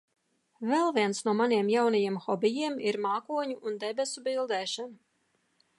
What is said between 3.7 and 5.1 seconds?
un debesu bildēšana.